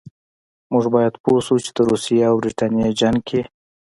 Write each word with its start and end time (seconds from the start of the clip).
موږ 0.71 0.85
باید 0.95 1.13
پوه 1.23 1.39
شو 1.45 1.55
چې 1.65 1.71
د 1.77 1.79
روسیې 1.89 2.21
او 2.29 2.35
برټانیې 2.41 2.87
جنګ 2.99 3.19
کې. 3.27 3.41